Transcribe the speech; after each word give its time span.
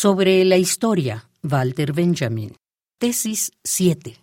Sobre 0.00 0.44
la 0.44 0.56
historia, 0.56 1.28
Walter 1.42 1.92
Benjamin. 1.92 2.54
Tesis 3.00 3.50
7. 3.64 4.14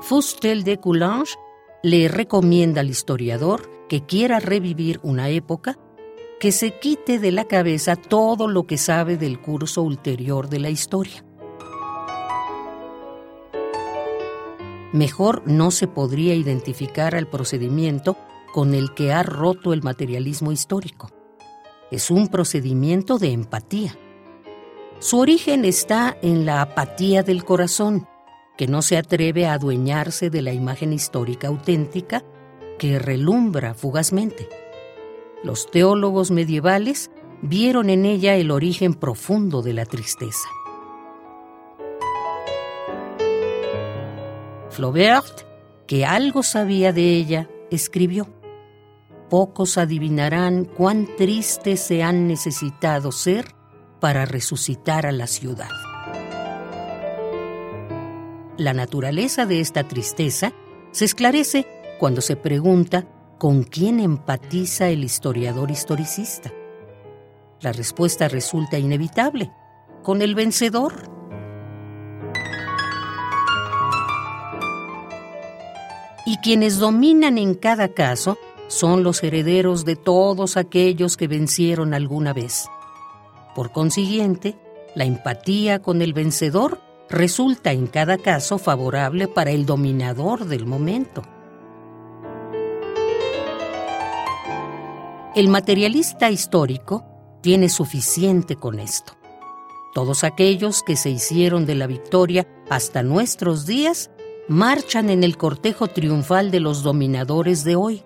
Fustel 0.00 0.64
de 0.64 0.78
Coulanges 0.80 1.36
le 1.82 2.08
recomienda 2.08 2.80
al 2.80 2.88
historiador 2.88 3.70
que 3.90 4.06
quiera 4.06 4.40
revivir 4.40 4.98
una 5.02 5.28
época 5.28 5.78
que 6.40 6.52
se 6.52 6.78
quite 6.78 7.18
de 7.18 7.32
la 7.32 7.44
cabeza 7.44 7.96
todo 7.96 8.48
lo 8.48 8.66
que 8.66 8.78
sabe 8.78 9.18
del 9.18 9.42
curso 9.42 9.82
ulterior 9.82 10.48
de 10.48 10.58
la 10.58 10.70
historia. 10.70 11.25
Mejor 14.96 15.42
no 15.44 15.72
se 15.72 15.88
podría 15.88 16.34
identificar 16.34 17.14
al 17.14 17.26
procedimiento 17.26 18.16
con 18.54 18.72
el 18.72 18.94
que 18.94 19.12
ha 19.12 19.22
roto 19.22 19.74
el 19.74 19.82
materialismo 19.82 20.52
histórico. 20.52 21.10
Es 21.90 22.10
un 22.10 22.28
procedimiento 22.28 23.18
de 23.18 23.32
empatía. 23.32 23.94
Su 24.98 25.18
origen 25.18 25.66
está 25.66 26.16
en 26.22 26.46
la 26.46 26.62
apatía 26.62 27.22
del 27.22 27.44
corazón, 27.44 28.08
que 28.56 28.68
no 28.68 28.80
se 28.80 28.96
atreve 28.96 29.44
a 29.44 29.52
adueñarse 29.52 30.30
de 30.30 30.40
la 30.40 30.54
imagen 30.54 30.94
histórica 30.94 31.48
auténtica 31.48 32.24
que 32.78 32.98
relumbra 32.98 33.74
fugazmente. 33.74 34.48
Los 35.44 35.70
teólogos 35.70 36.30
medievales 36.30 37.10
vieron 37.42 37.90
en 37.90 38.06
ella 38.06 38.34
el 38.36 38.50
origen 38.50 38.94
profundo 38.94 39.60
de 39.60 39.74
la 39.74 39.84
tristeza. 39.84 40.48
Flaubert, 44.76 45.46
que 45.86 46.04
algo 46.04 46.42
sabía 46.42 46.92
de 46.92 47.16
ella, 47.16 47.48
escribió, 47.70 48.28
Pocos 49.30 49.78
adivinarán 49.78 50.66
cuán 50.66 51.08
tristes 51.16 51.80
se 51.80 52.02
han 52.02 52.28
necesitado 52.28 53.10
ser 53.10 53.54
para 54.00 54.26
resucitar 54.26 55.06
a 55.06 55.12
la 55.12 55.26
ciudad. 55.26 55.70
La 58.58 58.74
naturaleza 58.74 59.46
de 59.46 59.60
esta 59.60 59.88
tristeza 59.88 60.52
se 60.92 61.06
esclarece 61.06 61.66
cuando 61.98 62.20
se 62.20 62.36
pregunta 62.36 63.08
con 63.38 63.62
quién 63.62 63.98
empatiza 63.98 64.90
el 64.90 65.04
historiador 65.04 65.70
historicista. 65.70 66.52
La 67.62 67.72
respuesta 67.72 68.28
resulta 68.28 68.78
inevitable, 68.78 69.50
con 70.02 70.20
el 70.20 70.34
vencedor. 70.34 71.15
Y 76.26 76.38
quienes 76.38 76.78
dominan 76.78 77.38
en 77.38 77.54
cada 77.54 77.88
caso 77.94 78.36
son 78.66 79.04
los 79.04 79.22
herederos 79.22 79.84
de 79.84 79.94
todos 79.94 80.56
aquellos 80.56 81.16
que 81.16 81.28
vencieron 81.28 81.94
alguna 81.94 82.32
vez. 82.32 82.66
Por 83.54 83.70
consiguiente, 83.70 84.58
la 84.96 85.04
empatía 85.04 85.80
con 85.80 86.02
el 86.02 86.12
vencedor 86.12 86.80
resulta 87.08 87.70
en 87.70 87.86
cada 87.86 88.18
caso 88.18 88.58
favorable 88.58 89.28
para 89.28 89.52
el 89.52 89.66
dominador 89.66 90.46
del 90.46 90.66
momento. 90.66 91.22
El 95.36 95.48
materialista 95.48 96.30
histórico 96.30 97.04
tiene 97.42 97.68
suficiente 97.68 98.56
con 98.56 98.80
esto. 98.80 99.12
Todos 99.94 100.24
aquellos 100.24 100.82
que 100.82 100.96
se 100.96 101.10
hicieron 101.10 101.66
de 101.66 101.74
la 101.74 101.86
victoria 101.86 102.48
hasta 102.68 103.02
nuestros 103.02 103.64
días 103.66 104.10
marchan 104.48 105.10
en 105.10 105.24
el 105.24 105.36
cortejo 105.36 105.88
triunfal 105.88 106.50
de 106.50 106.60
los 106.60 106.82
dominadores 106.82 107.64
de 107.64 107.76
hoy, 107.76 108.02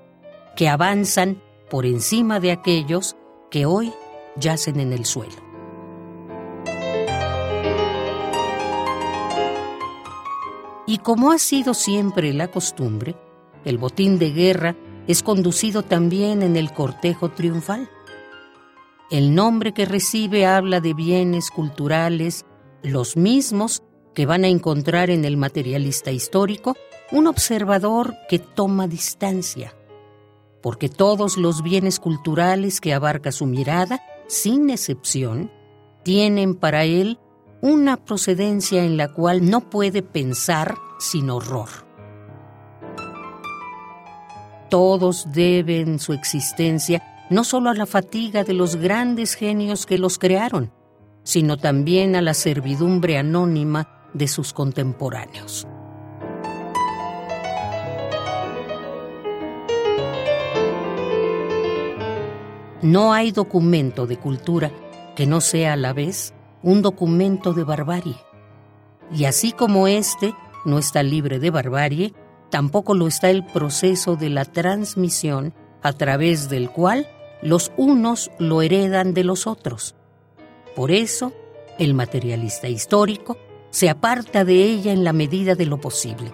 que 0.56 0.68
avanzan 0.68 1.42
por 1.68 1.86
encima 1.86 2.40
de 2.40 2.52
aquellos 2.52 3.16
que 3.50 3.66
hoy 3.66 3.92
yacen 4.36 4.80
en 4.80 4.92
el 4.92 5.04
suelo. 5.04 5.50
Y 10.86 10.98
como 10.98 11.30
ha 11.30 11.38
sido 11.38 11.74
siempre 11.74 12.32
la 12.32 12.48
costumbre, 12.48 13.14
el 13.64 13.78
botín 13.78 14.18
de 14.18 14.32
guerra 14.32 14.76
es 15.06 15.22
conducido 15.22 15.82
también 15.82 16.42
en 16.42 16.56
el 16.56 16.72
cortejo 16.72 17.30
triunfal. 17.30 17.88
El 19.10 19.34
nombre 19.34 19.72
que 19.72 19.84
recibe 19.84 20.46
habla 20.46 20.80
de 20.80 20.94
bienes 20.94 21.50
culturales, 21.50 22.44
los 22.82 23.16
mismos 23.16 23.82
que 24.14 24.26
van 24.26 24.44
a 24.44 24.48
encontrar 24.48 25.10
en 25.10 25.24
el 25.24 25.36
materialista 25.36 26.10
histórico 26.10 26.76
un 27.12 27.26
observador 27.26 28.16
que 28.28 28.38
toma 28.38 28.86
distancia, 28.86 29.74
porque 30.62 30.88
todos 30.88 31.36
los 31.36 31.62
bienes 31.62 31.98
culturales 31.98 32.80
que 32.80 32.94
abarca 32.94 33.32
su 33.32 33.46
mirada, 33.46 34.00
sin 34.28 34.70
excepción, 34.70 35.50
tienen 36.02 36.54
para 36.54 36.84
él 36.84 37.18
una 37.62 37.96
procedencia 37.96 38.84
en 38.84 38.96
la 38.96 39.12
cual 39.12 39.50
no 39.50 39.68
puede 39.68 40.02
pensar 40.02 40.76
sin 40.98 41.30
horror. 41.30 41.68
Todos 44.70 45.26
deben 45.32 45.98
su 45.98 46.12
existencia 46.12 47.02
no 47.28 47.44
solo 47.44 47.70
a 47.70 47.74
la 47.74 47.86
fatiga 47.86 48.44
de 48.44 48.54
los 48.54 48.76
grandes 48.76 49.34
genios 49.34 49.86
que 49.86 49.98
los 49.98 50.18
crearon, 50.18 50.72
sino 51.22 51.56
también 51.56 52.16
a 52.16 52.22
la 52.22 52.34
servidumbre 52.34 53.18
anónima 53.18 53.99
de 54.14 54.28
sus 54.28 54.52
contemporáneos. 54.52 55.66
No 62.82 63.12
hay 63.12 63.30
documento 63.30 64.06
de 64.06 64.16
cultura 64.16 64.70
que 65.14 65.26
no 65.26 65.42
sea 65.42 65.74
a 65.74 65.76
la 65.76 65.92
vez 65.92 66.32
un 66.62 66.80
documento 66.80 67.52
de 67.52 67.64
barbarie. 67.64 68.16
Y 69.14 69.26
así 69.26 69.52
como 69.52 69.86
éste 69.86 70.34
no 70.64 70.78
está 70.78 71.02
libre 71.02 71.38
de 71.38 71.50
barbarie, 71.50 72.14
tampoco 72.48 72.94
lo 72.94 73.06
está 73.06 73.28
el 73.28 73.44
proceso 73.44 74.16
de 74.16 74.30
la 74.30 74.44
transmisión 74.44 75.52
a 75.82 75.92
través 75.92 76.48
del 76.48 76.70
cual 76.70 77.06
los 77.42 77.70
unos 77.76 78.30
lo 78.38 78.62
heredan 78.62 79.14
de 79.14 79.24
los 79.24 79.46
otros. 79.46 79.94
Por 80.74 80.90
eso, 80.90 81.32
el 81.78 81.94
materialista 81.94 82.68
histórico 82.68 83.36
se 83.70 83.88
aparta 83.88 84.44
de 84.44 84.64
ella 84.64 84.92
en 84.92 85.04
la 85.04 85.12
medida 85.12 85.54
de 85.54 85.66
lo 85.66 85.80
posible. 85.80 86.32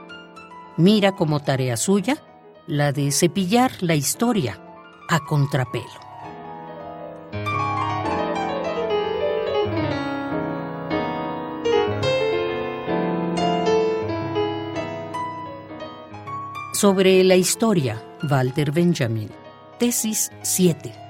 Mira 0.77 1.13
como 1.13 1.41
tarea 1.41 1.77
suya 1.77 2.17
la 2.67 2.93
de 2.93 3.13
cepillar 3.13 3.73
la 3.81 3.95
historia 3.95 4.61
a 5.09 5.21
contrapelo. 5.21 6.07
Sobre 16.73 17.25
la 17.25 17.37
historia, 17.37 18.03
Walter 18.31 18.71
Benjamin. 18.71 19.31
Tesis 19.79 20.31
7. 20.43 21.06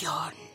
pasión. 0.00 0.49